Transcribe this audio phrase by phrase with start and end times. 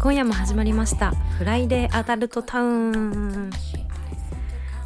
[0.00, 1.10] 今夜も始まりました。
[1.38, 3.50] フライデーアダルトタウン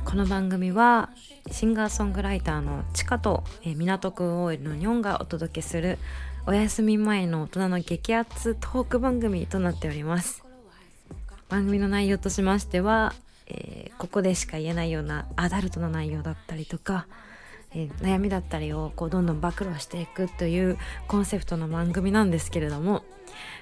[0.07, 1.11] この番組は
[1.51, 5.99] シンガーソングライターのチカと、えー、港区 OL のニョンがお届けする
[6.47, 10.43] お休み前の大人の激アツトーク番組となっております。
[11.51, 13.13] 番組の内容としましては、
[13.49, 17.07] えー、ここでしか言えないようなアダルトな内容だったりとか
[17.75, 23.03] えー、悩みだったりをこうどんどん暴露していくというコンセプトの番組なんですけれども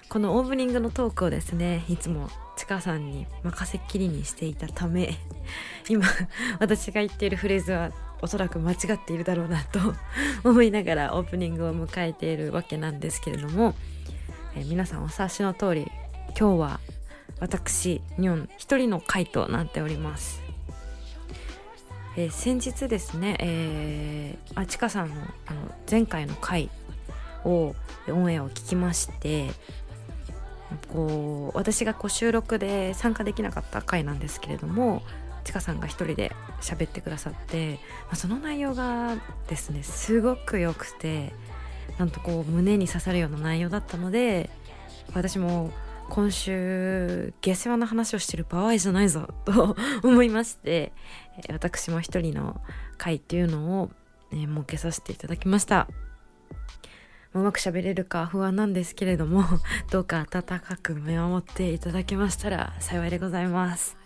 [0.08, 5.16] このオープニングのトークをですねいつもちかさんに任せっきりにしていたため
[5.88, 6.04] 今
[6.58, 9.78] 私が言っているフレーズはおそらく間違っているだろうなと
[10.44, 13.74] 思いながらオープニングを迎えているわけなんですけれども、
[14.56, 15.90] えー、皆さんお察しの通り
[16.38, 16.80] 今日は
[17.38, 20.49] 私ニョン一人の回となっております。
[22.20, 25.14] えー、先日ですね、えー、あちかさんの
[25.46, 26.68] あの前回の回
[27.44, 27.74] を
[28.08, 29.48] オンエアを聞きまして
[30.92, 35.02] こう私がこう収録で参加できなかった回なんですけれども
[35.44, 39.16] ちかさんが一人で喋ってくださって、まあ、その内容が
[39.48, 41.32] ですねすごく良くて
[41.98, 44.50] なんとこう胸に刺さるような内容だったので
[45.14, 45.70] 私も
[46.10, 50.92] 今週下世話な話をしてる場合じゃないぞと思いまして
[51.48, 52.60] 私も一人の
[52.98, 53.90] 回っていうのを、
[54.32, 55.88] ね、設けさせていただきました。
[57.32, 59.44] うまく喋れるか不安なんですけれども
[59.92, 63.96] どうか温かく見守っていただけましたら幸いでございます。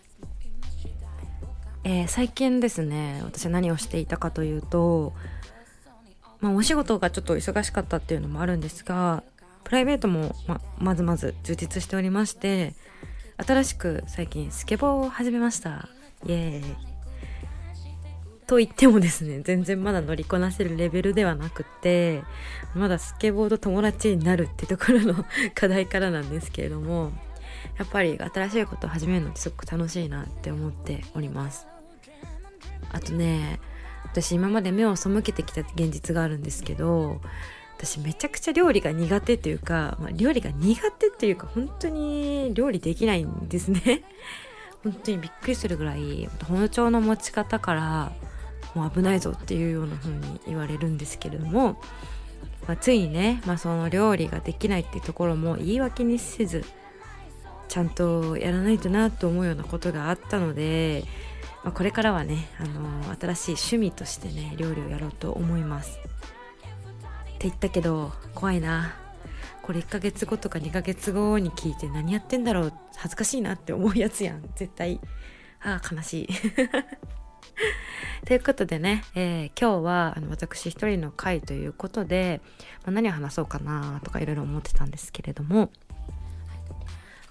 [1.84, 5.14] えー、最近ですね私は何をしていたかというと
[6.44, 9.22] まあ、お仕事がちょっと忙しかったっていうのもあるんですが
[9.64, 12.74] プライベートもままずまず充実しておりまして
[13.36, 15.88] 新しく最近スケボーを始めました。
[16.26, 16.94] イエーイ。
[18.46, 22.22] と言ってもですね全然まだ乗りこなせるレベルではなくて
[22.74, 25.24] まだスケボーと友達になるってところの
[25.54, 27.12] 課題からなんですけれども
[27.78, 31.66] やっぱり新しいことを始めるのってすごく楽しいなって思っております。
[32.92, 33.60] あとね
[34.04, 37.20] 私今まで目を背けてきた現実があるんですけど
[37.76, 44.04] 私めちゃくちゃ料理が苦手っていうか、まあ、料理が苦手っていうか本当に料理できないんですね
[44.82, 48.12] 本当にびっくりするぐらい包丁の持ち方から
[48.74, 51.80] もう危ないぞっていうような風に言われるんですけれども、
[52.66, 56.64] まあ、ついにね、まあ、その料理ができないっていうところも言い訳にせず
[57.68, 61.04] ちゃんとやらないとなと思うようなことがあったので、
[61.64, 65.98] まあ、これからはね、あのー、新しい趣味としてね料理をやろうと思います。
[67.44, 68.94] って言ったけど怖いな。
[69.60, 72.72] これ1ヶ月後とか2ヶ月後に聞いて何やってんだろう。
[72.96, 74.42] 恥ずかしいなって思うやつやん。
[74.54, 74.98] 絶対。
[75.62, 76.28] ああ悲しい。
[78.26, 82.40] ということでね、えー、今日はあの私一人の回ということで、
[82.84, 85.70] まあ、何を話そうかなとかいろいろ思ってたんですけれども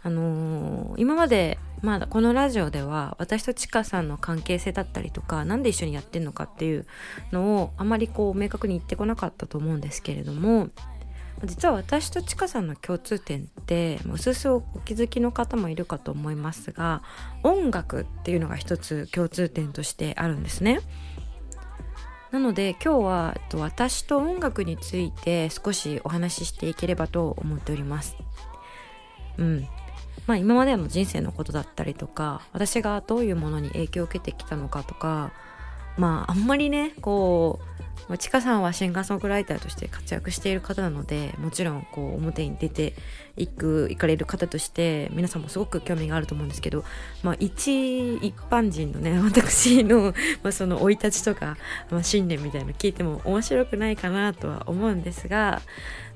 [0.04, 6.86] あのー、今までまあこのラジオでは私とちかさんの関係性だったりとか何で一緒にやってんのかっていう
[7.32, 10.70] のをあまりこう明確に言ってこなかったと思うんですけれども
[11.44, 17.02] 実は私とちかさんの共通点ってもうすすお気づきの方もいるかと思いますが
[17.44, 20.80] 音楽っていうのが一つ共通点としてあるんですね。
[22.32, 28.16] なので今日は私と音楽について少しお話ししていければと思っております。
[29.38, 29.68] うん、
[30.28, 35.32] まあ、今までの人生のことだったりとか私がどういうものに影響を受けてきたのかとか
[35.98, 37.60] まああんまりねこ
[38.10, 42.94] うちかさんはシンガーソングライターとして活躍している方なのでもちろんこう表に出て
[43.38, 46.84] いく行かれる方として皆さんもすごく興味があると思うんですけど、
[47.24, 50.14] まあ、一一般人のね 私の、
[50.44, 51.58] まあ、その生い立ちとか、
[51.90, 55.62] まあ、信念みたいなの聞いても面白くないかなとは思うんですが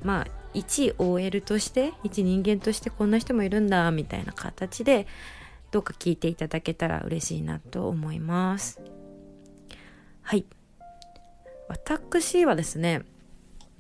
[0.03, 5.07] まあ一 OL として一人間としてこんな人もいるんだみたいな形で
[5.71, 8.79] どうか聞いていただけたら嬉しいなと思います。
[10.21, 10.45] はい。
[11.67, 13.03] 私はですね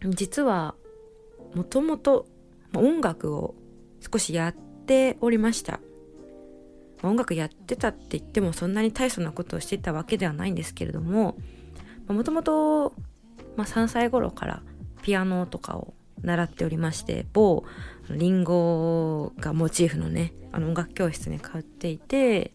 [0.01, 0.75] 実は
[1.55, 2.27] もともと
[2.75, 3.55] 音楽を
[4.11, 4.53] 少しやっ
[4.85, 5.79] ておりました。
[7.03, 11.37] 音楽やってたって言ってもそんなに大層なことをしてたわけではないんですけれども
[12.07, 12.95] もともと
[13.55, 14.63] 3歳頃から
[15.03, 17.63] ピアノとかを習っておりまして某
[18.09, 22.53] リンゴがモチーフのねあの音楽教室に通っていて、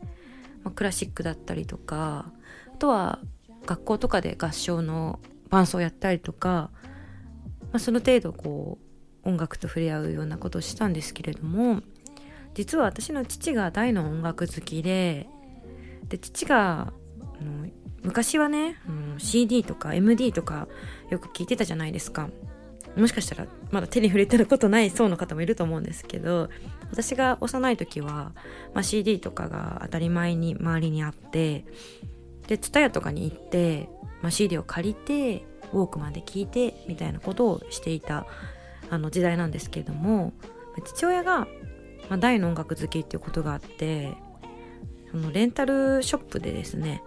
[0.64, 2.32] まあ、クラシックだったりとか
[2.72, 3.20] あとは
[3.66, 5.20] 学校とかで合唱の
[5.50, 6.70] 伴奏をやったりとか、
[7.60, 8.78] まあ、その程度こ
[9.24, 11.80] う音楽と触れ合うようなことをしたんですけれども
[12.54, 15.28] 実は私の父が大の音楽好きで
[16.08, 16.92] で父が
[18.02, 18.76] 昔はね、
[19.18, 20.68] CD とか MD とか
[21.10, 22.28] よく聞いてたじゃないですか。
[22.96, 26.50] もしかしたらまだ手に触れてることない層の方もいると思うんですけど
[26.90, 28.32] 私が幼い時は、
[28.74, 31.64] まあ、CD とかが当たり前に周りにあって
[32.46, 33.88] で TSUTAYA とかに行って、
[34.20, 38.26] まあ、CD を借りてウォークマンで聴いてみたいなことをしていた
[38.90, 40.34] あの時代なんですけれども
[40.84, 41.46] 父親が、ま
[42.10, 44.12] あ、大の音楽好きっていうことがあって
[45.10, 47.02] そのレンタルショップでですね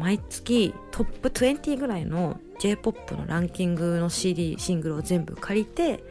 [0.00, 6.02] 毎月トップ20ぐらいの J-POP のランキングの CD シングルを全部借りて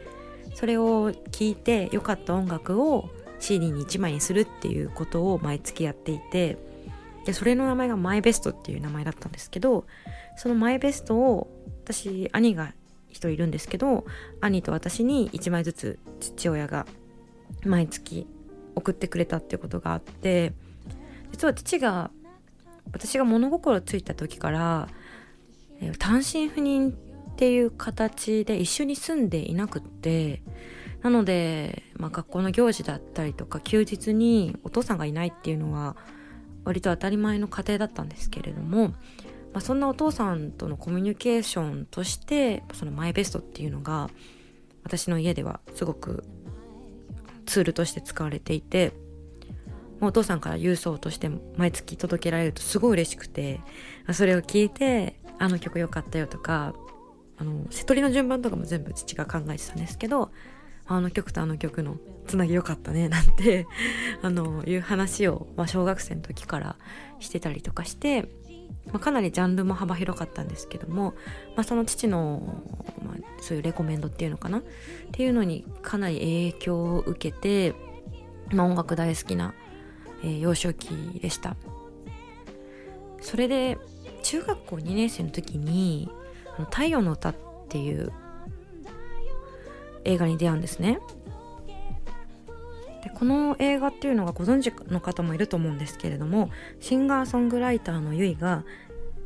[0.54, 6.58] それを聴いて良かった音楽を CD に1枚にするっていうことを毎月やっていて
[7.24, 9.84] でそれの名前がマイベストっていう名前だったんですけど
[10.36, 11.50] そのマイベストを
[11.84, 12.72] 私兄が
[13.10, 14.04] 1人いるんですけど
[14.40, 16.86] 兄と私に1枚ずつ父親が
[17.64, 18.26] 毎月
[18.74, 20.52] 送ってくれたっていうことがあって
[21.32, 22.10] 実は父が
[22.92, 24.88] 私が物心ついた時から
[25.98, 30.42] 単身赴任っていう形で一緒に住んでいなくって
[31.02, 35.96] なので、まあ、学校の行事だったりとか休日にお父さんがいないっていうのは
[36.64, 38.94] 割と当たり前の家庭だったんですけれども、ま
[39.54, 44.10] あ、そんなお父さんとのコミュニケーションとしてそのマイベストっていうのが
[44.82, 46.24] 私の家ではすごく
[47.44, 48.92] ツールとして使われていて
[50.00, 53.60] お父さんから郵送として毎月届けられるとすごい嬉しくて
[54.12, 56.74] それを聞いてあの曲良かったよとか
[57.38, 60.30] あの瀬戸りの順番とかも全部父が考えてたんですけど
[60.86, 61.96] あの曲とあの曲の
[62.26, 63.66] つなぎ良かったね なんて
[64.22, 66.76] あのいう話を、まあ、小学生の時から
[67.18, 68.22] してたりとかして、
[68.86, 71.14] まあ、かなりジャンルも幅広かったんですけども、
[71.56, 72.62] まあ、その父の、
[73.04, 74.62] まあ、そういうレコメンドっていうのかなっ
[75.12, 77.74] ていうのにかなり影響を受けて、
[78.52, 79.54] まあ、音楽大好きな、
[80.22, 80.88] えー、幼少期
[81.20, 81.56] でした。
[83.20, 83.76] それで
[84.26, 86.10] 中学校2年生の時に
[86.72, 87.34] 「太陽の歌」っ
[87.68, 88.10] ていう
[90.02, 90.98] 映画に出会うんですね。
[93.04, 96.50] でこの映画っていうのがご存知の方もいると思うんですけれども
[96.80, 98.64] シンガーソングライターのゆいが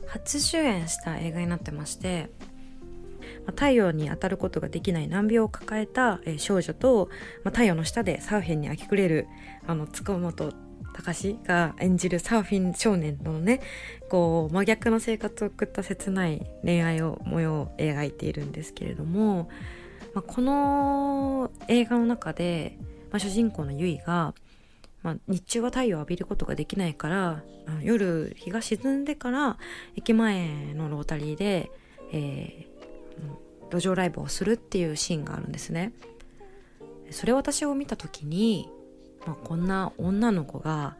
[0.06, 2.30] 初主演した映画になってまして
[3.46, 7.08] 太陽に当たることができない難病を抱えた少女と、
[7.42, 9.28] ま、太陽の下でサーフィンに明け暮れる
[9.66, 10.52] あの塚本
[10.92, 13.60] 隆が演じるサーフィン少年のね
[14.08, 19.48] こう真逆の生活を送った切ない恋愛を模様を描いているんですけれども、
[20.14, 22.78] まあ、この映画の中で、
[23.10, 24.34] まあ、主人公のユイが、
[25.02, 27.42] まあ、日中は太陽を浴びることができないから
[27.82, 29.56] 夜日が沈んでから
[29.96, 31.70] 駅前のロータリーで、
[32.12, 35.92] えー、路上ライブをするっていうシーンがあるんですね。
[37.10, 38.68] それ私を見た時に
[39.26, 40.96] まあ、こんな女の子が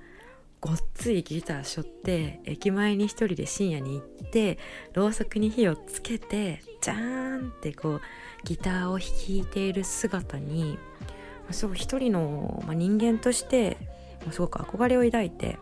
[0.61, 4.59] ごっついギターしょって駅前に一人で深夜に行って
[4.93, 8.01] ろうそくに火をつけてジャーンってこう
[8.45, 10.79] ギターを弾いている姿に
[11.51, 13.79] すごい一人の、まあ、人間として
[14.31, 15.59] すごく憧れを抱いて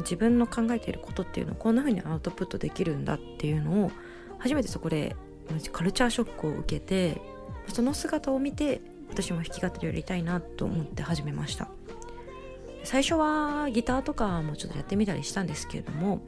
[0.00, 3.90] 自分の考えていることっていうのをこんな風にアウトプットできるんだっていうのを
[4.38, 5.16] 初めてそこで
[5.72, 7.20] カルチャーショックを受けて
[7.68, 8.80] その姿を見て
[9.10, 11.68] 私も弾き語りをやりたいなと思って始めました。
[12.84, 16.22] 最初はギターとかもちょっとやってみたりしたんですけれども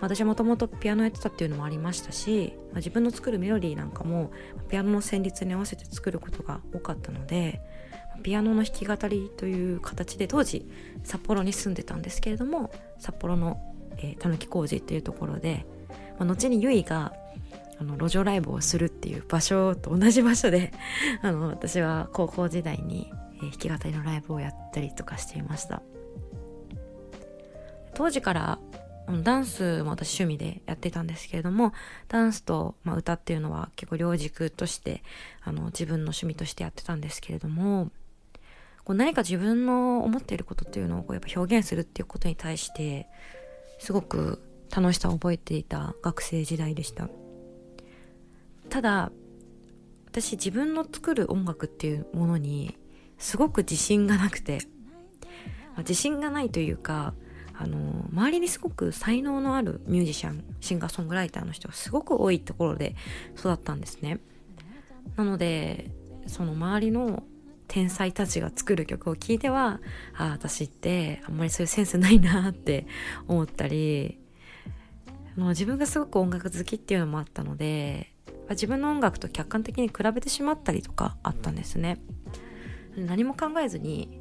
[0.00, 4.32] 私はもともとピアノやってたっていうのもありましたし、まあ、自分の作るメロディーなんかも
[4.68, 7.60] ピアノの旋律に合わせて作ることが多かったので
[8.22, 10.68] ピアノの弾き語りという形で当時
[11.02, 13.58] 札幌に住んでたんですけれども札幌の
[14.18, 15.64] たぬき工事っていうところで、
[16.18, 17.12] まあ、後にゆいが
[17.82, 20.72] あの路上ライブをするっていう場所と同じ場所で
[21.20, 25.82] あの私は高校時代に、弾き語りのライブをやったりとかしていました
[27.94, 28.60] 当時から
[29.24, 31.72] ダンスも私趣味でやってたんですけれども
[32.06, 35.02] ダンスと、まあ、歌っていうのは結構両軸として
[35.42, 37.90] あの自分の趣味としてやってたんですけれども
[38.84, 43.08] こう何か自分の思っていることっていうのをこうやっぱ表現するっていうことに対して
[43.80, 47.08] すごく楽しさを覚えていた学生時代でした。
[48.72, 49.12] ただ
[50.06, 52.78] 私自分の作る音楽っていうものに
[53.18, 54.60] すごく自信がなくて、
[55.74, 57.12] まあ、自信がないというか
[57.52, 62.96] あの周りにすごく才能のあるミュージシャンシンガーソングライターの人がすごく多いところで
[63.38, 64.20] 育ったんですね。
[65.16, 65.90] なので
[66.26, 67.24] その周りの
[67.68, 69.82] 天才たちが作る曲を聴いては
[70.14, 72.86] ああ私ってあんまりそういうセンスないなって
[73.28, 74.18] 思ったり
[75.36, 78.11] もう自分がすごく音楽好きっていうのもあったので
[78.52, 82.00] 自分の音楽と客観的に比べてしまったりとかあったんですね。
[82.96, 84.20] 何も考えずに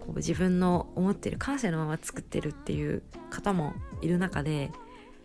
[0.00, 4.70] こう自分の思ってる感性のまま作ってるっていう方もいる中で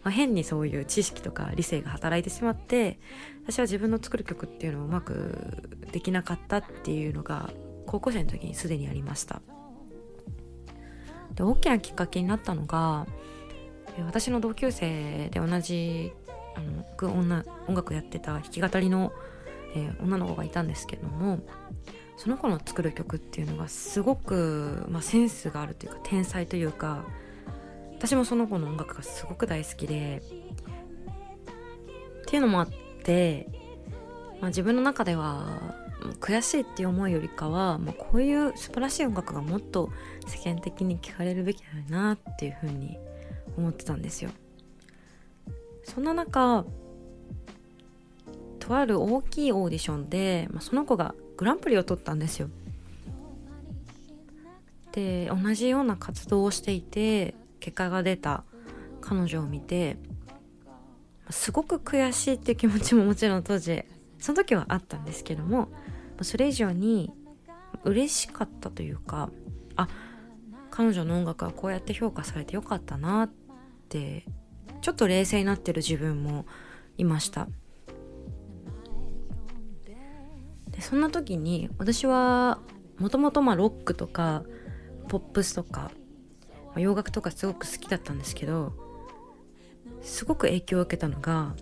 [0.04, 3.00] まあ、変にそういう知識とか理性が働いてしまって
[3.46, 7.52] 私は自分の作る曲っていうのをうまくできなかったっていうのが
[7.86, 9.42] 高校生の時にすでにありました。
[11.34, 13.08] で大きなきっかけになったのが
[14.06, 16.14] 私の同級生で同じ
[16.56, 19.12] あの僕女音楽やってた弾き語りの、
[19.76, 21.40] えー、女の子がいたんですけども
[22.18, 27.06] その子の作る曲っていうのがすごく、まあ、センスがあるというか天才というか
[27.98, 30.22] 私もその子の音楽がすごく大好きで
[32.22, 32.70] っていうのもあっ
[33.04, 33.48] て、
[34.42, 35.74] まあ、自分の中では
[36.20, 39.90] 悔しいっていう思いよりかは、まあ、こういう素晴らしい音楽がもっと
[40.28, 42.98] 世間的に聞かれるべきだなっていうふうに
[43.58, 44.32] 思ってたんですよ。
[45.84, 46.66] そんな中
[48.60, 52.50] とある大きいオーディションで、まあ、その子がグランプリを取ったんですよ。
[54.94, 58.44] で同じような活動をしていて結果が出た
[59.02, 59.98] 彼女を見て
[61.30, 63.84] すごく悔しいっていう気持ちも もちろん当時
[64.20, 65.70] その時はあったんですけども
[66.22, 67.12] それ以上に
[67.84, 69.32] 嬉しかったというか
[69.76, 69.88] あ
[70.70, 73.32] 彼女の音楽はこうやって評価されてよかったなっ
[73.90, 74.26] て
[74.84, 76.46] ちょっと冷静になってる自分も
[76.98, 77.48] いました
[80.72, 82.60] でそんな時に私は
[83.00, 84.44] もともとロックとか
[85.08, 85.92] ポップスとか、
[86.78, 88.74] 洋楽とかすごく好きだったんですけど
[90.02, 91.56] すごく影響を受けたのが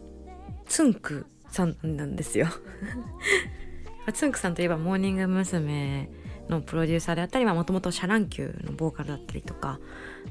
[0.66, 2.48] つんくさんなんですよ
[4.13, 6.10] つんくさんといえばモーニング娘。
[6.51, 9.80] のプロデューサーであったりもともとシャ乱Q のボーカルだったりとか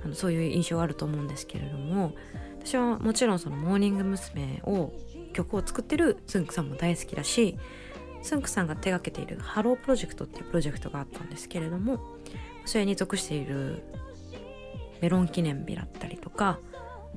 [0.04, 2.14] あのそういう印象があると思うんですけれども
[2.64, 4.60] 私はもちろんそのモーニング娘。
[4.64, 4.92] を
[5.32, 7.58] 曲を作ってるつんくさんも大好きだし
[8.22, 11.98] つんくさんが手がけているハロープロジェクトっていうプロジェクトがあったんですけれども
[12.66, 13.82] それに属している
[15.00, 16.58] メロン記念日だったりとか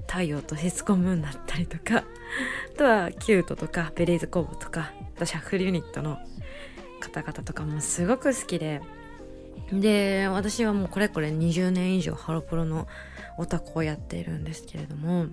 [0.08, 2.06] 太陽とシスコムーンだったりとか
[2.74, 6.20] あとは℃-ute とか Berryz工房とかシャッフルユニットの
[7.00, 8.82] 方々とかもすごく好きで
[9.80, 12.88] で私はもうこれこれ20年以上ハロプロの
[13.38, 15.30] オタクをやっているんですけれども、ま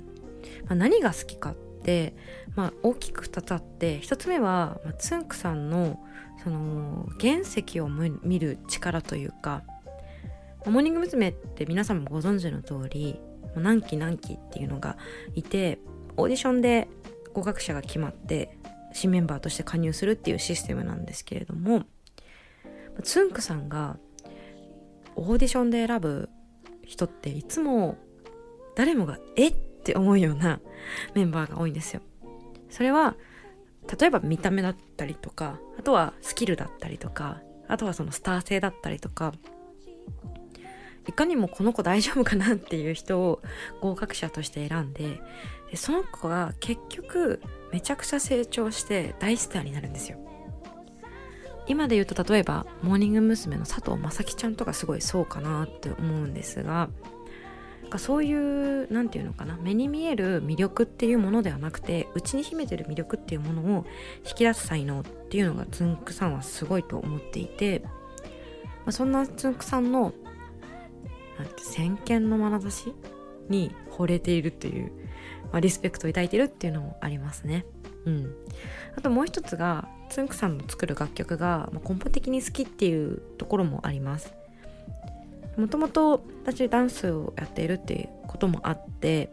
[0.71, 2.15] あ、何が好きかって、
[2.55, 6.01] まあ、大きく2つあって1つ目は、まあ、つんくさんの
[6.43, 9.63] その原石を見る力というか
[10.67, 11.29] モーニング娘。
[11.29, 13.19] って皆さんもご存知の通り
[13.55, 14.97] 何期何期っていうのが
[15.35, 15.79] いて
[16.17, 16.89] オーディションで
[17.35, 18.57] 合格者が決まって
[18.93, 21.85] 新メンバーとして加入するっていうシステムなんですけれども
[23.03, 23.99] つんくさんが
[25.17, 26.29] オーディションで選ぶ
[26.85, 27.99] 人っていつも
[28.77, 30.61] 誰もがえって思うような
[31.15, 32.03] メンバーが多いんですよ。
[32.69, 33.17] それは
[33.99, 39.33] 例えば見た目だったりとかあとはスキルだったりとかあとはそのスター性だったりとか
[41.09, 43.43] いかにもこの子大丈夫かなっていう人を
[43.81, 45.21] 合格者として選んで
[45.71, 47.41] でその子が結局
[47.73, 50.19] めちゃくちゃ成長して大スターになるんですよ
[51.71, 53.57] 今で言うと例えばモーニング娘。
[53.57, 56.91] の佐藤正樹ちゃんとかすごいそうかなって思うんですが
[57.97, 63.87] そういう何て言うのかな目に見える魅力っていうものではなくて内に秘めてる魅力っていうものを
[64.27, 67.91] 引き出す才能っていうのがつんくさんはすごいと思っていて、ま
[68.87, 70.13] あ、そんなつんくさんの
[71.39, 72.93] なんて先見の眼差し
[73.49, 74.91] に惚れているという、
[75.53, 77.65] まあ、リスペクトを抱いてるっていうのもありますね。
[78.07, 78.35] うん、
[78.97, 84.33] あともう一つがつんくさんの作る楽曲が、まあ、根本的に好きっていうところもあります。
[85.57, 89.31] もともと私ダンスをやっているっていうこともあって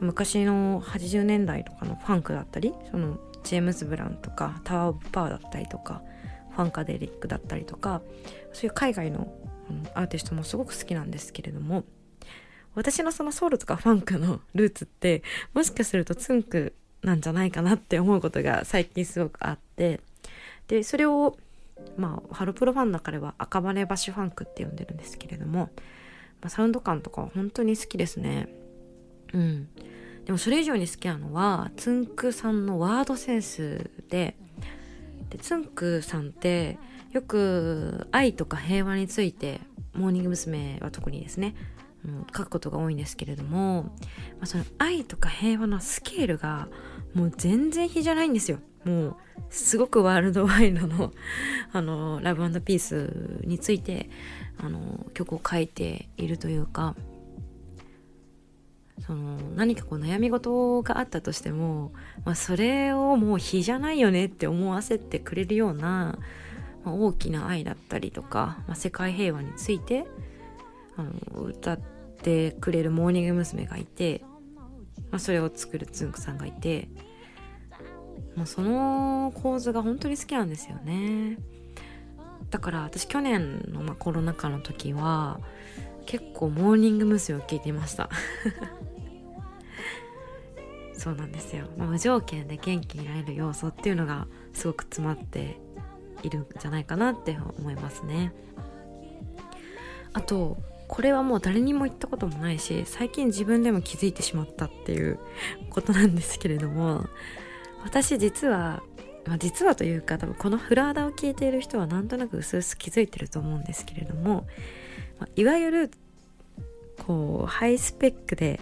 [0.00, 6.02] 昔の80年代とかのファンクだったりそのジェームズ・ブラウンとかタワー・オブ・パワーだったりとか
[6.50, 8.02] ファンカデリックだったりとか
[8.52, 9.32] そういう海外の
[9.94, 11.84] アーティストもすごく好きなんですけれども
[12.74, 15.22] 私のそのソウルとかファンクのルーツって
[15.54, 20.00] もしかするとツンクなんじゃないかなって思うことが最近すごくあって
[20.68, 21.36] でそれを
[21.96, 25.70] まあハロプロファンの中では赤羽橋ファンクって呼んでるんですけれども、
[26.40, 28.48] まあ、サウンド感とかは本当に好きですね
[29.32, 29.68] うん
[30.26, 34.36] でもそれ以上に好きなのはつんくさんのワードセンスで
[35.30, 36.78] でつんくさんって
[37.12, 39.60] よく愛とか平和について
[39.94, 40.78] モーニング娘。
[40.80, 41.54] は特にですね、
[42.04, 43.90] うん、書くことが多いんですけれども、ま
[44.42, 46.68] あ、その愛とか平和のスケールが
[47.14, 49.16] もう全然比じゃないんですよもう
[49.50, 51.12] すごくワールドワイドの
[51.72, 54.08] あのラブピースについて
[54.58, 56.94] あの曲を書いているというか
[59.00, 61.92] その何かこう悩み事があったとしても、
[62.24, 66.18] まあ、それをもう比じゃないよねって思わせてくれるような
[66.84, 70.06] まあ、大きな愛だったりとか、まあ、世界平和について
[70.96, 71.80] あの歌っ
[72.22, 73.66] てくれるモーニング娘。
[73.66, 74.22] がいて
[75.10, 76.88] まあ、それを作るつんくさんがいて
[78.36, 81.38] もうその構図が本当に好きなんですよね。
[82.50, 85.40] だから私去年のまあコロナ禍の時は
[86.06, 87.38] 結構モーニング娘。
[87.38, 88.08] を聞いていました。
[90.94, 95.58] そうなんですよ、まあ、無条件で元気になれる要素っていうのがすごく詰まって
[96.22, 98.34] いるんじゃないかなって思いますね。
[100.12, 100.58] あと
[100.90, 105.20] これはもう誰にも言ったこともないし最近自分でも気づいてしまったっていう
[105.70, 107.06] ことなんですけれども
[107.84, 108.82] 私実は、
[109.24, 114.48] まあ、実はというか多分このフラーダを聞いている人はなんとなく薄々気づいてると思うんですけれども、
[115.20, 115.90] まあ、いわゆる
[117.06, 118.60] こうハイスペックで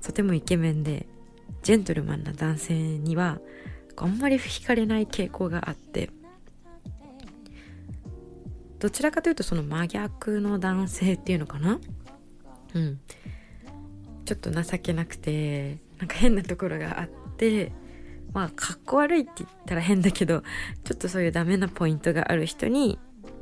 [0.00, 1.06] とてもイケメンで
[1.64, 3.40] ジェントルマンな男性には
[3.96, 6.10] あんまり惹かれない傾向があって
[8.78, 11.80] どちらかというとその真逆の男性っていうのかな？
[12.74, 13.00] うん
[14.24, 17.72] ちょっと情けなくてなんか変なところがあって
[18.32, 20.42] まあかっこ悪いって言ったら変だけど
[20.84, 22.98] ちょっとそういうダメなポイントがある人に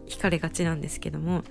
[0.07, 1.43] 惹かれがちなんですけども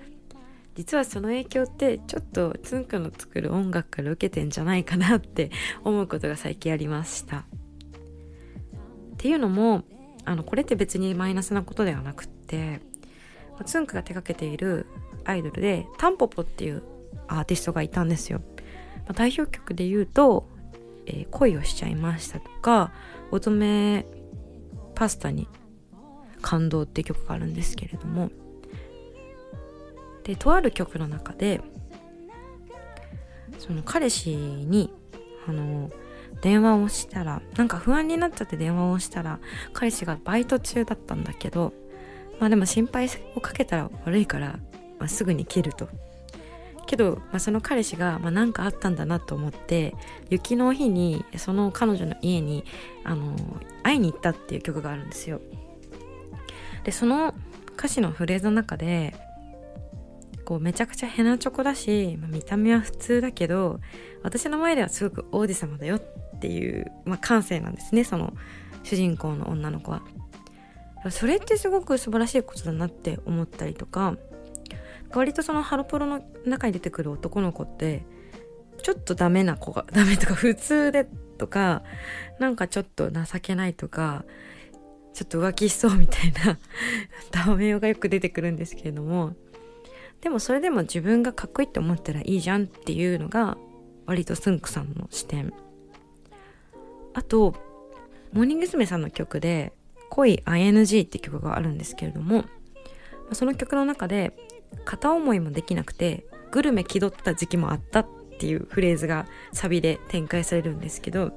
[0.75, 5.51] 実はその影響ってちょっとつんくの作る音楽から受けてんじゃないかなって
[5.83, 7.39] 思うことが最近ありました。
[7.39, 7.43] っ
[9.17, 9.83] ていうのも
[10.23, 12.81] あのこれって別にマイナスなことではなくって
[13.63, 14.85] つんくが手掛けている
[15.23, 16.83] アイドルでタンポポっていう
[17.27, 18.41] アーティストがいたんですよ。
[19.05, 20.47] まあ、代表曲で言うと、
[21.05, 22.91] えー、恋をしちゃいましたとか
[23.31, 24.05] 乙女
[24.95, 25.47] パスタに
[26.41, 28.29] 感動って曲があるんですけれども
[30.23, 31.61] でとある曲の中で
[33.59, 34.93] その彼氏に
[35.47, 35.91] あの
[36.41, 39.39] 電話をしたらなんか不安になっちゃって電話をしたら
[39.73, 41.73] 彼氏がバイト中だったんだけど
[42.39, 44.59] まあでも心配をかけたら悪いから、
[44.99, 45.87] まあ、すぐに切ると
[46.85, 49.95] けど、まあ、その彼氏が何、まあ、かあったんだなと思って
[50.29, 52.63] 雪の日にその彼女の家に
[53.03, 53.35] あの
[53.83, 55.41] 会いに行ったっていう曲があるんですよ
[56.83, 57.33] でその
[57.77, 59.15] 歌詞のフレーズの中で
[60.45, 63.79] こうめちゃくちゃヘナチョコだし、まあ、見た目は普通だけど
[64.21, 68.33] 私の前ではすごく王子様だよっていう、まあ、感性なんですねその
[68.83, 70.03] 主人公の女の子は。
[71.11, 74.17] それってすごく素晴らしいことだなって思ったりとか
[75.13, 78.05] 割とそのハロプロの中に出てくる男の子って
[78.81, 81.83] ちょっとダメな子が ダメとか普通でとか
[82.39, 84.25] なんかちょっと情けないとか
[85.13, 86.57] ちょっと浮気しそうみたいな
[87.31, 89.35] ダメがよく出てくるんですけれども
[90.21, 93.57] でもそれでも自分がかっこいいって思ったらいいじゃんっていうのが
[94.05, 95.53] 割とスンクさんの視点
[97.13, 97.55] あと
[98.33, 98.85] モーニング娘。
[98.85, 99.71] さんの曲で
[100.09, 102.45] 「恋 ING」って曲があるんですけれども
[103.31, 104.33] その曲の中で
[104.83, 108.07] 片思いもできなくてグルメ気取った時期もあったっ
[108.39, 111.31] ていうフレーズがサビで展開されるんですけど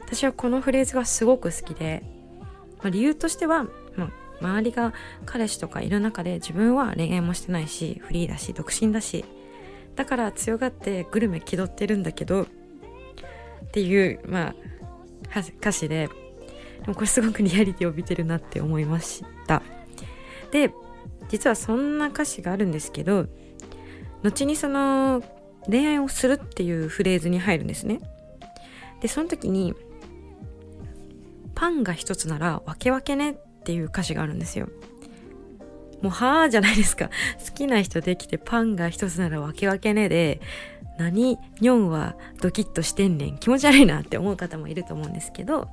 [0.00, 2.02] 私はこのフレーズがすごく好きで、
[2.78, 3.64] まあ、理由としては、
[3.96, 4.10] まあ、
[4.40, 4.92] 周りが
[5.24, 9.24] 彼氏とかいる中で自分は恋愛もしてないしフリーだし独身だし
[9.96, 12.46] だから強がってグルメ気取ってるんだけどっ
[13.72, 14.54] ていうまあ
[15.60, 16.08] 歌詞で
[16.84, 19.62] でもこれすごくリアリティを帯びてるなって思いました。
[20.52, 20.70] で
[21.28, 23.26] 実はそんな歌詞があるんですけど
[24.22, 25.22] 後にその
[25.66, 28.00] 恋愛をするっていうフレーズに入るんですね。
[29.00, 29.74] でその時に
[31.54, 34.68] パンが一つならわけわけねっていう歌詞があるんですよ。
[36.02, 37.08] もうはあじゃないですか。
[37.46, 40.40] 好きな人できてパンが一つならわけわけねで
[40.98, 41.38] 何？
[41.60, 43.38] ニョンはドキッとしてんねん。
[43.38, 45.68] 気持ち悪いなって思う方もいると思うんですけど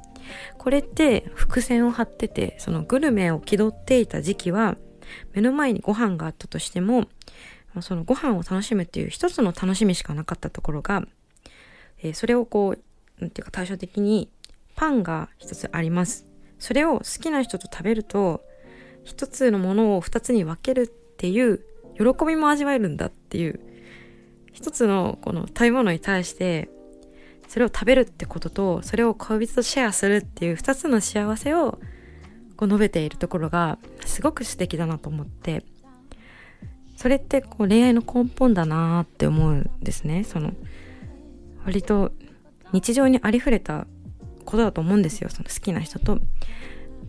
[0.58, 4.78] これって伏線を張っててそのグルメを気取っていた時期は
[5.34, 7.08] 目の前にご飯があったとしても
[7.82, 11.04] そのご飯を楽しむっていう一つの楽しみしかなかったところが、
[12.00, 14.30] えー、それをこうなんていうか対照的に
[14.76, 16.26] パンが一つあります。
[16.60, 18.44] それを好きな人と食べると
[19.04, 21.64] 一つのものを二つに分けるっていう
[21.98, 23.60] 喜びも味わえるんだっていう
[24.54, 26.70] 一つのこの食べ物に対して
[27.52, 31.80] それを食べるってこととそれを恋人とシェアするっていう二つの幸せを
[32.56, 35.66] こう述べているところがすごく素敵だなと思って
[36.96, 40.24] それってこう恋愛の根本だなって思うんですね。
[40.24, 40.54] その
[41.66, 42.14] 割と
[42.72, 43.86] 日常にありふれた
[44.46, 45.30] ことだと思うんですよ。
[45.30, 46.20] その好きな人と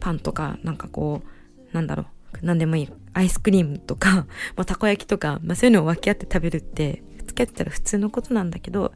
[0.01, 1.23] パンとかなんかこ
[1.71, 4.27] うなんだろう何でもいいアイスクリームとか、
[4.57, 8.93] まあ、たこ焼きとか、まあ、そういうのを分け合って食べるって付き合ってたら普通のことなんだけど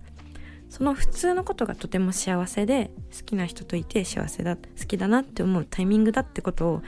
[0.68, 6.82] その普通のことがとても幸せで好きな人といて幸せだ好きだなって思うタイミングだってことを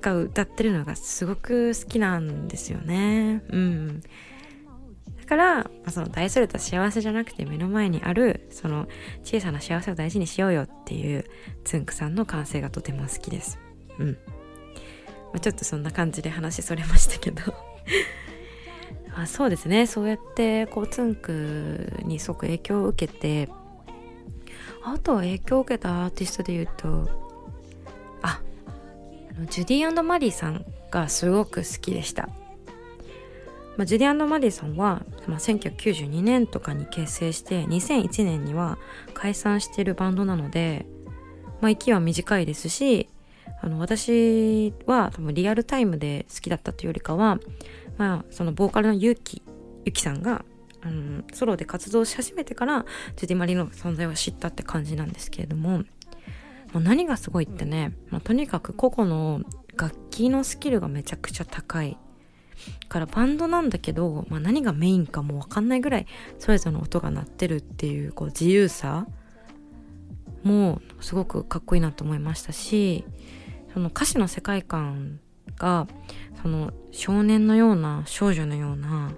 [0.00, 3.42] が歌ってるのがすごく好きなんですよね。
[3.48, 4.02] うん。
[4.02, 8.86] だから、まあ、その大それた幸せじゃなくて目の前にあるその
[9.24, 11.24] 小さな幸せを大事にしようよっていう
[11.64, 13.58] つんくさんの感性がとても好きです
[13.98, 14.16] うん、ま
[15.34, 17.42] あ、ちょっとそんな感じで話それましたけど
[19.18, 19.86] あそうですね。
[19.86, 23.48] そうやってこうつんくにすごく影響を受けて
[24.84, 27.08] あと影響を受けたアーティストで言うと
[28.22, 28.40] あ
[29.50, 32.28] ジュディマリーさんがすごく好きでした、
[33.76, 38.78] まあ、ジュディマリーさんは、まあ、1992年とかに結成して2001年には
[39.12, 40.86] 解散してるバンドなので、
[41.60, 43.08] まあ、息は短いですし
[43.60, 47.40] あの私は多分リアルタイムで好きだったというよりかは、
[47.98, 49.42] まあ、そのボーカルのユキ
[49.84, 50.44] ユキさんが
[50.84, 52.84] うん、ソロで活動し始めてから
[53.16, 55.84] ジュディ・マリの存在を知ったって感じなんですけれども、ま
[56.74, 59.40] あ、何がすごいってね、まあ、とにかく個々の
[59.76, 61.98] 楽器のスキルがめちゃくちゃ高い。
[62.88, 66.06] からバンドなんだけど、まあ、何がメインかも分かんないぐらい
[66.38, 69.06] それぞれの音が鳴ってるっていうこう自由さ
[70.42, 73.04] もすごくかっこいいなと思いましたし
[73.74, 75.20] その歌詞の世界観
[75.56, 75.86] が
[76.42, 79.12] その少年のような少女のような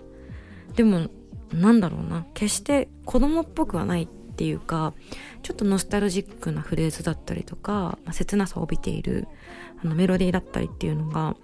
[0.74, 1.08] でも
[1.52, 4.94] なんだろうな決して子供っぽくはないっていうか
[5.42, 9.26] ちょっとノスタルジックなフレーズだったりとか、まあ、切なさを帯びている
[9.82, 11.36] あのメロディーだったりっていうのが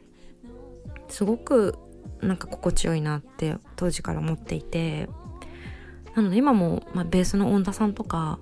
[1.08, 1.76] すごく
[2.20, 5.08] なんか心地よいなって当時から思っていて
[6.14, 8.38] なので今も、まあ、ベースの恩田さんとか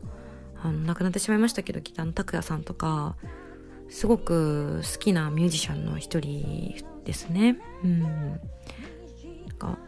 [0.62, 3.16] あの亡くなってしまいましたけどギターの拓也さんとか
[3.88, 7.58] すごく好きなミュージシャンの一人ですね。
[7.84, 8.02] うん。
[8.02, 9.78] なん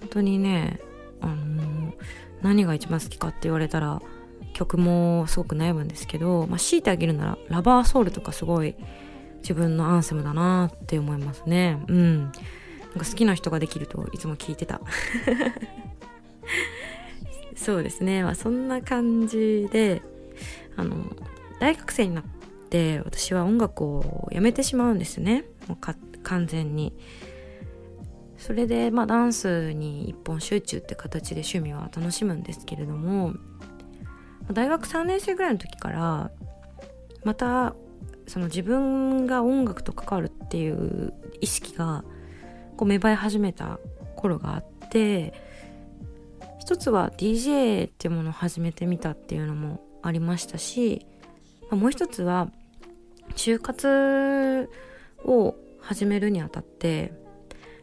[0.00, 0.80] 本当にね
[1.20, 1.94] あの
[2.42, 4.00] 何が一番好きかって言われたら
[4.54, 8.74] 曲もすごく悩むんですけど、まあ、強いてあげるなら「ラバーソウル」とかすごい
[9.42, 12.40] 自分のアンセムだなって思いますねうんなんか
[12.98, 14.80] 好きな人ができるといつも聞いてた
[17.54, 20.02] そうですねまあそんな感じで
[20.76, 20.96] あの
[21.60, 22.39] 大学生になって
[23.04, 25.44] 私は音楽をやめてしまうんですね。
[25.66, 25.78] もう
[26.22, 26.96] 完全に。
[28.36, 33.34] それでまあダンスに一本集中って形で趣味は楽しむんですけれども
[34.50, 36.30] 大学3年生ぐらいの時から
[37.22, 37.74] また
[38.26, 42.02] その自分が音楽と関わるっていう意識が
[42.78, 43.78] こう芽生え始めた
[44.16, 45.34] 頃があって
[46.60, 51.04] 一つは DJ っていうものを始めてみたっていうのもありましたし、
[51.70, 52.48] もう一つは
[53.34, 54.68] 就活
[55.24, 57.12] を始めるにあたって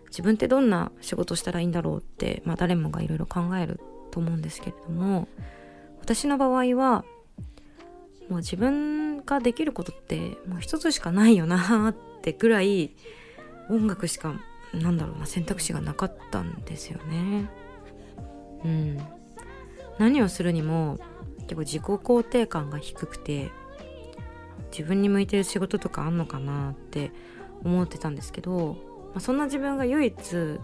[0.07, 3.79] 自分ってどんな仕事したらいいんだろうって、まあ、誰もがいろいろ考える
[4.11, 5.27] と思うんですけれども
[6.01, 7.03] 私の場合は
[8.29, 12.91] もう自分ができることってもう一つしかないよなってぐらい
[13.69, 14.33] 音楽しか
[14.73, 17.49] なんだろうな選択肢がなかったんですよね。
[18.63, 18.97] うん、
[19.97, 20.99] 何をするにも
[21.41, 23.51] 結構自己肯定感が低くて
[24.71, 27.11] 自分に向いてる仕事とかあんのかなって
[27.63, 28.77] 思ってたんですけど
[29.17, 30.59] まあ、そんな自分が唯一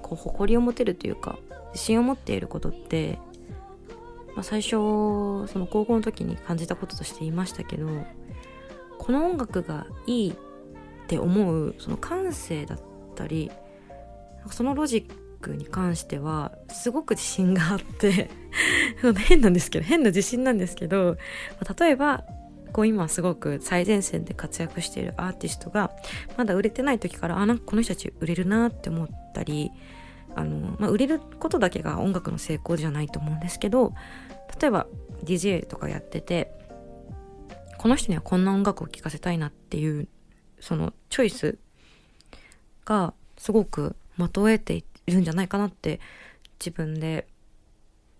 [0.00, 1.38] こう誇りを持てるというか
[1.74, 3.18] 自信を持っていることって、
[4.34, 7.86] まあ、最初その高校の時に感じたこととして言いましたけど
[8.98, 10.34] この音楽がいいっ
[11.06, 12.78] て思うその感性だっ
[13.14, 13.50] たり
[14.50, 18.30] そのロジックに関してはすごく自信があって
[19.28, 21.18] 変なんですけど変な自信なんですけど
[21.78, 22.24] 例えば
[22.72, 25.90] こう今すごく最前線で活躍しているアーティストが
[26.36, 29.70] まだ売れてない時からあなんかこの人たち売れるなって思ったり
[30.34, 33.94] あの、まあ、売れることだけが音楽の成功じゃないと思うんですけど
[34.60, 34.86] 例えば
[35.24, 36.52] DJ とかやってて
[37.78, 40.08] この人にはこんな音楽を聴かせたいなっていう
[40.60, 41.58] そのチョイス
[42.84, 46.00] がすごくまとえているんじゃないかなって
[46.58, 47.28] 自分で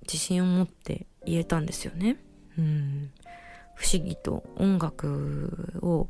[0.03, 2.17] 自信を持って言えたんですよね。
[2.57, 3.11] うん
[3.79, 6.09] 不思議と音楽を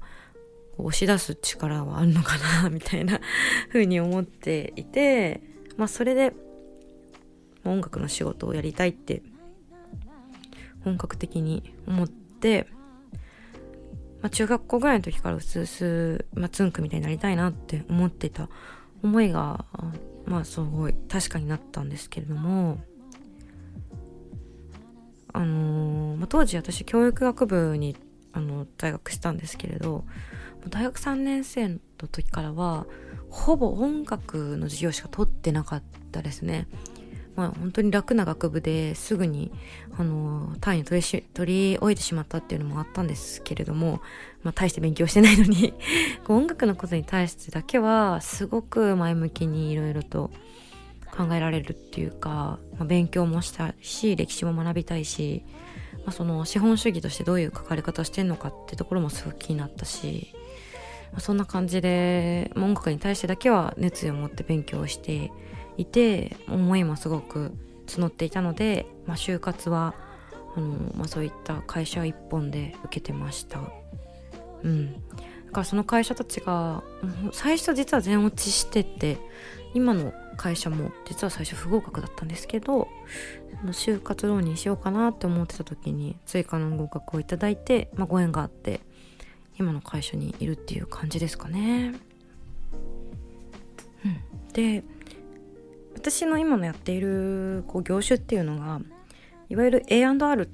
[0.78, 3.20] 押し出す力はあるのかなみたいな
[3.68, 5.42] 風に思っていて
[5.76, 6.32] まあそれで
[7.64, 9.22] 音楽の仕事をやりたいって
[10.82, 12.66] 本格的に思って、
[14.22, 18.48] まあ、中学校ぐらいの時からうすうす、まあ、つんくみたいになりたいなって思ってた
[19.02, 19.66] 思いが
[20.24, 22.78] まあすごい確かになったんですけれども
[25.38, 27.96] あの、まあ、当時私教育学部に
[28.32, 30.04] あの在学したんですけれど
[30.68, 32.86] 大学3年生の時からは
[33.30, 36.66] ほぼ音楽の授業しか取ってなかったですね。
[37.36, 39.52] まあ、本当に楽な学部ですぐに
[39.96, 44.00] あの単位を取り取り終えてしまったっていうのもあったんですけれども、
[44.42, 45.72] まあ、大して勉強してないのに
[46.26, 50.32] 音楽のことに対してだけはすごく前向きにいろいろと
[51.16, 55.44] 考えられるっていうか、まあ、勉強もしたし歴史も学びたいし、
[55.98, 60.32] まあ、その資本主義としてどういう書かれ方してんのかってところもすごく気になったし、
[61.12, 65.30] まあ、そんな感じで音楽に対してだけは熱意を持って勉強して
[65.76, 67.52] いて思いもすごく
[67.86, 69.94] 募っていたので、まあ、就活は
[70.56, 73.60] あの、まあ、そういった会社一本で受けてました。
[74.62, 75.02] うん、
[75.48, 76.82] だからその会社たちが
[77.32, 79.16] 最初実は全落ちしてて
[79.72, 82.86] 今の会社も実は最初不合格だったんですけど
[83.68, 88.80] 就活浪人しようかなって思ってた時に追加の合格をいただいて、まあ、ご縁があって
[89.58, 91.94] 今の会社にいるっていう感じですかね。
[94.04, 94.84] うん、で
[95.94, 98.80] 私の今のやっているこう業種っていうのが
[99.48, 100.46] いわゆる A&R っ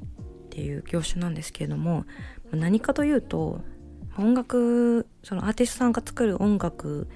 [0.50, 2.04] ていう業種なんですけれども
[2.52, 3.60] 何かというと
[4.18, 7.08] 音楽そのアーティストさんが作る音楽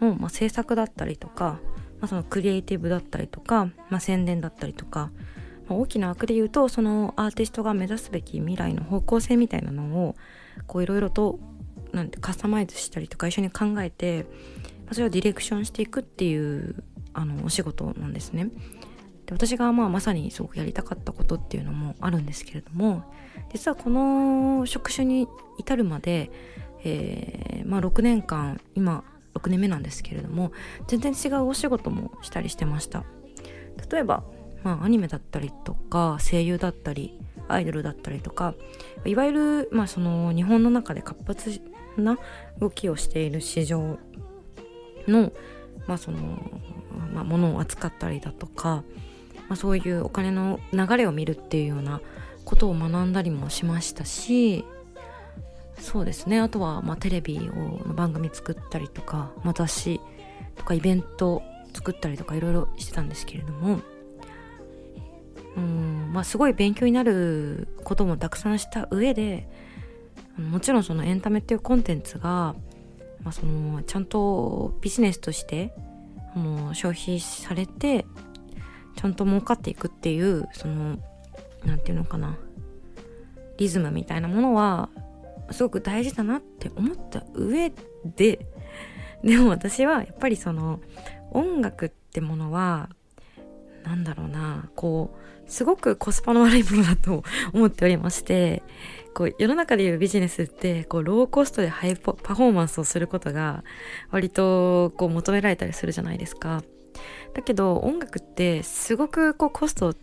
[0.00, 1.60] の、まあ、制作だったりとか、
[2.00, 5.10] まあ、そのクリエイティブだったりとか、まあ、宣伝だったりとか、
[5.68, 10.16] まあ、大きな枠で言うとそのアーティストが目指すべき未来の方向性みたいなのを
[10.66, 11.38] こういろいろと
[11.92, 14.24] なんてカスタマイズしたりとか一緒に考えて、
[14.84, 16.82] まあ、それをディレクションしていくっていう
[17.14, 18.50] あのお仕事なんですね。
[19.32, 23.04] 私がまあまさにすごくやりたかったことっていうのもあるんですけれども
[23.52, 26.30] 実はこの職種に至るまで、
[26.84, 30.52] えー、まあ、6年間今6年目なんですけれども
[30.86, 33.04] 全然違うお仕事もしたりしてました。
[33.90, 34.22] 例えば、
[34.62, 37.18] まあ、アニメだったりとか声優だったり
[37.48, 38.54] アイドルだったりとか
[39.04, 41.60] いわゆる、まあ、その日本の中で活発
[41.96, 42.18] な
[42.60, 43.98] 動きをしている市場
[45.08, 45.32] の,、
[45.86, 46.18] まあその
[47.12, 48.84] まあ、ものを扱ったりだとか、
[49.52, 52.00] まあ、そういうお金の流れを見るっていうような
[52.46, 54.64] ことを学んだりもしましたし
[55.78, 56.40] そうですね。
[56.40, 60.00] あとは、ま、テレビをの番組作ったりとか、まあ、雑誌
[60.56, 61.42] とかイベント
[61.74, 63.80] 作ったりとかいろいろしてたんですけれども
[65.58, 69.46] うんまあすごい勉強になることもたくさんした上で
[70.38, 72.54] もちろんそのエンタメっていうコンテンツが、
[73.22, 75.74] まあ、そのちゃんとビジネスとして
[76.34, 78.06] あの消費されて
[78.96, 80.98] ちゃんと儲かっていくっていうその
[81.64, 82.36] 何て言うのかな
[83.58, 84.88] リズムみたいなものは
[85.50, 87.72] すごく大事だなって思った上
[88.16, 88.46] で
[89.22, 90.80] でも私はやっぱりその
[91.30, 92.90] 音楽ってものは
[93.84, 98.62] なんだろうなこうすごくコスパの悪いものだと 思っておりまして
[99.14, 103.64] こう世の中でいうビジネスってこうローコストでハイパフォーマンスをすることが
[104.10, 106.62] 割とこう求められたりするじゃないですか。
[107.34, 109.94] だけど音楽ってすごくこうコストを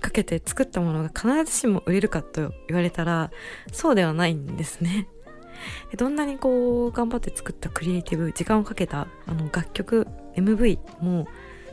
[0.00, 3.30] かけて作ったものが必ずしも売れるかと言われたら
[3.72, 5.08] そうではないんですね。
[5.96, 11.28] どんなにこう頑張って作ったクリエイティブ時間をかけたあの楽曲 MV も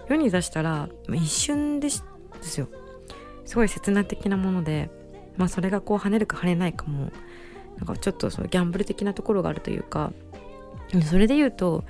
[0.08, 2.04] 世に出したら一瞬です
[2.60, 2.68] よ
[3.46, 4.92] すごい切な的なもので
[5.38, 7.12] まあそれがこう跳ねるか跳ねないかも
[7.78, 10.12] なんかちょっとそのギャンブル的なところがあるというか
[11.04, 11.84] それで言うと、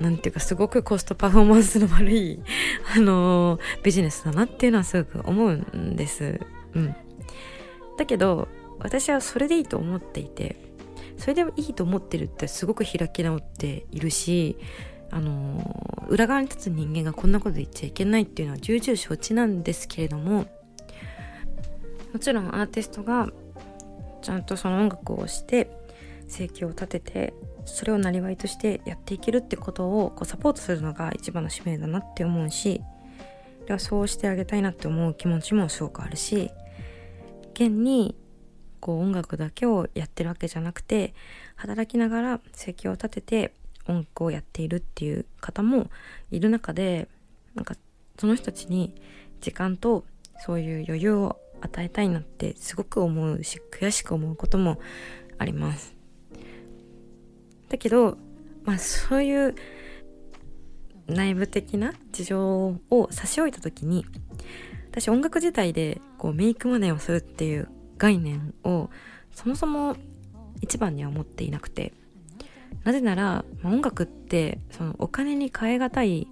[0.00, 2.40] なんていうかすごくコストパフォーマンスの悪い、
[2.96, 6.40] あのー、ビジネスだなっていうのはすごく思うんです。
[6.74, 6.94] うん。
[7.98, 10.56] だけど、私はそれでいいと思っていて、
[11.16, 14.56] それでもいいと思ってるってすごく開き直っているし、
[15.10, 20.46] あのー、裏側に立つ人間がこんなこと言っちゃいけないっていうのは重々承知なんですけれども、
[22.12, 23.32] もちろんアーティストが
[24.22, 25.68] ちゃんとその音楽をして
[26.28, 27.34] 生計を立てて
[27.64, 32.82] それをなりわいとしてやっていけるってことをこうサポートするのが一番の使命だなって思うし
[33.66, 36.50] ではそうしてあげたいなって思う気持ちもすごくあるし
[37.54, 38.16] 現に
[38.80, 41.14] こう音楽だけをやってるわけじゃなくて
[41.56, 43.54] 働きながら生計を立てて
[43.88, 45.90] 音楽をやっているっていう方も
[46.30, 47.08] いる中で
[47.54, 47.76] なんか
[48.18, 48.94] その人たちに
[49.40, 50.04] 時間と
[50.44, 54.78] そういう余裕を与えたいなってすごく思うし悔しく思うことも
[55.38, 55.94] あります。
[57.74, 58.18] だけど、
[58.62, 59.56] まあそういう
[61.08, 64.06] 内部的な事情を差し置いた時に、
[64.92, 68.90] 私音楽自体でこうメイクマネーをするっていう概念を
[69.32, 69.96] そもそも
[70.60, 71.92] 一番には思っていなくて、
[72.84, 76.28] なぜなら、まあ、音楽ってそのお金に換え難い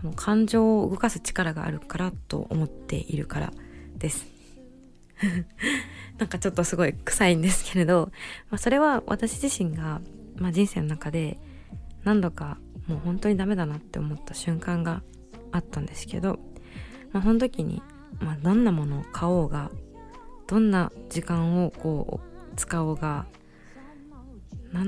[0.00, 3.52] その感情を動かす力があるからと思っているから
[3.96, 4.26] です。
[6.18, 8.10] なんかちょっとすごい臭いんですけれど、
[8.50, 10.00] まあ、それは私自身が
[10.36, 11.38] まあ、人生の中で
[12.04, 15.02] 何度かもう本当にダメだなって思った瞬間が
[15.52, 16.38] あったんですけど、
[17.12, 17.82] まあ、その時に、
[18.20, 19.70] まあ、どんなものを買おうが
[20.46, 23.26] どんな時間をこう使おうが
[24.72, 24.82] な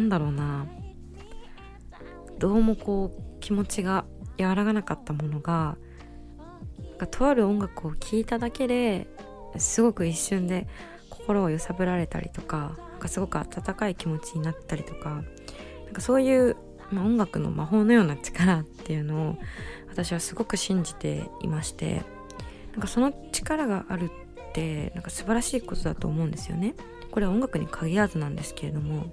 [0.00, 0.66] んだろうな
[2.38, 4.04] どうもこう気持ちが
[4.38, 5.76] 和らがなかったものが
[7.10, 9.06] とある音楽を聴いただけで
[9.56, 10.66] すごく一瞬で
[11.30, 15.22] 心を揺さぶられたりとかなんかすごく温かい気持ちになったりとか
[15.84, 16.56] なんかそういう、
[16.90, 19.38] まあ、音楽の魔法のような力っていうのを
[19.88, 22.02] 私はすごく信じていまして
[22.72, 26.74] なんかその力があるってなんか素晴らしいことだと思うんですよね。
[27.12, 29.06] これは音楽に限らずなんですけれども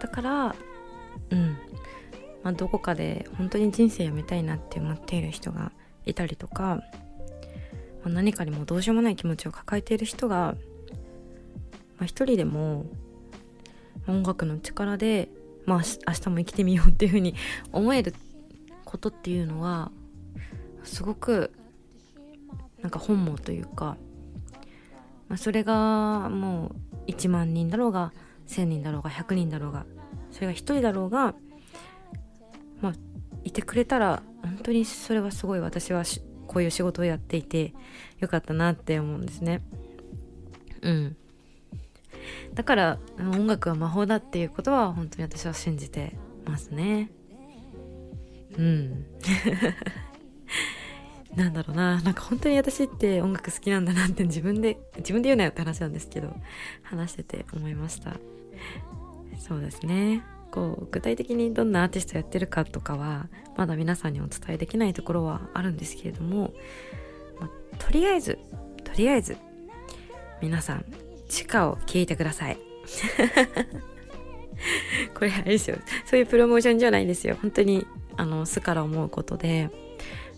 [0.00, 0.54] だから
[1.30, 1.56] うん、
[2.42, 5.72] まあ、どこかで本当に人生やめたいなって思っている人が
[6.04, 6.82] いたりとか、
[8.04, 10.54] まあ、何かにもどうしようもない気持ちを抱えている人が、
[11.96, 12.86] まあ、一人でも
[14.06, 15.30] 音楽の力で、
[15.64, 17.34] まあ、明日も生きてみようっていうふうに
[17.72, 18.14] 思える
[18.84, 19.90] ことっていうのは
[20.84, 21.50] すごく
[22.82, 23.96] なんか本望というか、
[25.28, 26.72] まあ、それがも
[27.06, 28.12] う1万人だろうが
[28.48, 29.86] 1,000人だろうが100人だろうが
[30.30, 31.34] それが1人だろうが
[32.82, 32.92] まあ
[33.42, 36.04] いてくれたら本当にそれはすごい私は
[36.54, 37.74] こういう仕事をやっていて
[38.20, 39.60] よかったなって思うんですね。
[40.82, 41.16] うん
[42.54, 47.10] だから音楽は魔法だっていうことは本当に私は信じてますね。
[48.56, 49.04] うん。
[51.34, 52.00] なんだろうな。
[52.00, 56.34] なんか本当に私って音楽好きなんだなって自分で、自分で言うなよって話なんですけど、
[56.82, 58.16] 話してて思いました。
[59.40, 60.22] そうですね。
[60.54, 66.54] こう、具体的にどんなアーティストやってるかとかは、まだ皆さんにお伝えできないところはあるんですけれども、
[67.40, 68.38] ま、とりあえず、
[68.84, 69.36] とりあえず、
[70.40, 70.84] 皆さん、
[71.28, 72.58] 地下を聞いてください。
[75.12, 75.76] これあれですよ。
[76.04, 77.36] そういうプロモーションじゃないんですよ。
[77.42, 77.84] 本当に、
[78.16, 79.70] あの、巣から思うことで、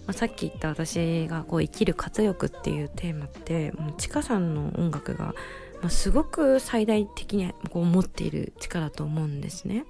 [0.07, 5.35] ま、さっき言った私がこう生きる活力っていうテーマってもうちかさんの音楽が、
[5.83, 9.85] ま、すごく最大的にこう持っている力と思うんですね。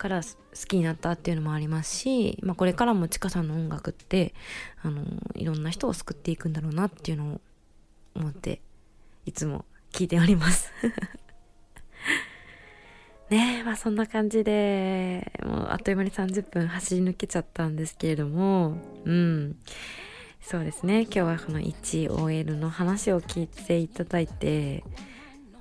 [0.00, 0.28] から好
[0.66, 4.34] きになったっていうのもありますし、まあ、これからもちかさんの音楽って
[4.82, 7.40] あのいろんな人を救っていくんだろうなっていうのを
[8.14, 8.62] 思って
[9.26, 10.72] いつも聞いております
[13.28, 19.56] ねえ、まあそんな感じで、もうあっという間に30分走り抜けちゃったんですけれども、うん。
[20.40, 24.82] そうですね、今日はこの 1OL の話を聞いていただいて、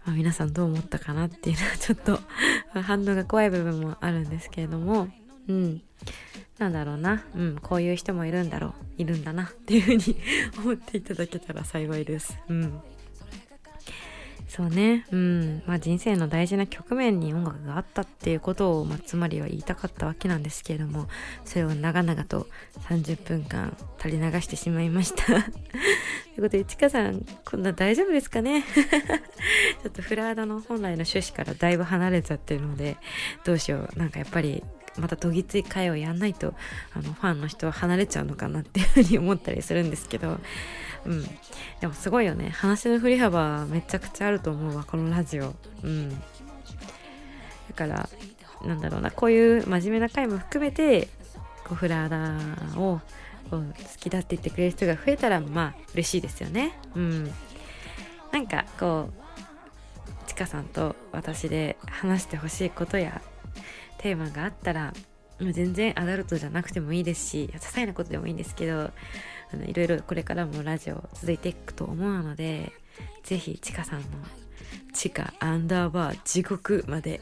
[0.09, 2.19] まあ、皆さんどう思ったかなっていうのは ちょっと
[2.81, 5.07] 反応が怖い部分もあるんですけれども、
[5.47, 5.81] うん。
[6.57, 10.17] なんだろうな、うん、こういう人もいるんだろう、いるんだなっていうふうに
[10.57, 12.35] 思っていただけたら幸いです。
[12.49, 12.81] うん。
[14.49, 15.05] そうね。
[15.11, 15.61] うん。
[15.67, 21.07] まあ人生の大事な局面に音楽があったっていうことを、まあ、つまりは言いたかったわけなんですけれども
[21.45, 22.47] それを長々と
[22.89, 25.23] 30分間垂れ流してしまいました。
[25.29, 28.63] ということでちかさんこんな大丈夫ですかね？
[29.83, 32.97] ちょっとフラーダの本来の趣旨からだいぶ離れちゃってるので
[33.43, 33.99] どうしよう。
[33.99, 34.63] なんかやっぱり
[34.97, 36.53] また研ぎつい会をやんないと
[36.93, 40.39] あのファンの人は離れちゃうのかなっていうふうに思ったりするんですけど
[41.05, 41.23] うん。
[41.79, 42.49] でもすごいよね。
[42.49, 45.55] 話の振り幅めちゃくちゃあると思うわこのラジオ。
[45.83, 46.09] うん。
[46.09, 46.15] だ
[47.75, 48.09] から
[48.65, 51.07] なんだろうなこういう真面目な回も含めて
[51.63, 52.37] こうフラダ
[52.75, 52.99] を
[53.51, 53.63] 好
[53.97, 56.77] きだって言ってくれる人が増えたらまあ嬉しいですよね。
[56.95, 57.31] うん。
[58.31, 63.21] なんかこうちかさんと私で話してほしいことや
[63.99, 64.93] テーマがあったら
[65.39, 68.91] 全然アダルトじゃなくてもいいですし些細なことでもいいんですけど
[69.53, 72.73] あのいろいろこれからもラジオ続いていくと思うので
[73.23, 74.05] ぜひちかさんの
[74.93, 77.21] 地下アンダーバー地獄まで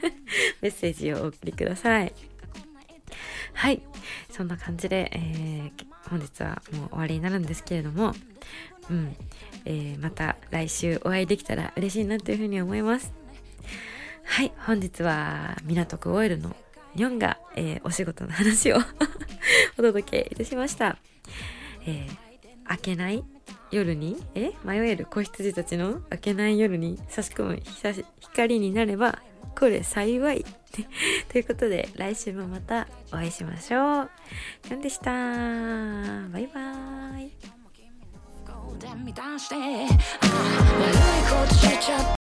[0.60, 2.12] メッセージをお送りください。
[3.52, 3.82] はい。
[4.30, 8.14] そんな感じで、えー、本日はもう終わりになるんですけれども
[8.90, 9.16] うん、
[9.64, 13.12] えー、また来週お会いできたら嬉しいなというふうに思います。
[14.24, 16.54] はい本日は港区オイルの
[16.94, 18.78] ニョンが、えー、お仕事の話を
[19.78, 20.96] お届けいたしました
[21.86, 23.24] えー、明けない
[23.70, 27.62] 夜にえ迷える子羊たちの明けない夜に差し込む
[28.20, 29.20] 光になれば
[29.58, 30.44] これ幸い
[31.30, 34.10] ということで来週もまたお会いしましょう。
[34.62, 35.10] きょんでした。
[35.12, 37.32] バイバーイ。